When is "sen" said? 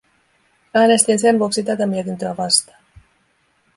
1.19-1.39